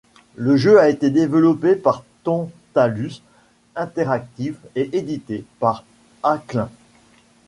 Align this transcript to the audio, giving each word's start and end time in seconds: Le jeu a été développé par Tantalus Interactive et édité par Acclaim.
Le 0.35 0.57
jeu 0.57 0.79
a 0.79 0.89
été 0.89 1.11
développé 1.11 1.75
par 1.75 2.03
Tantalus 2.23 3.21
Interactive 3.75 4.57
et 4.75 4.89
édité 4.97 5.45
par 5.59 5.83
Acclaim. 6.23 6.71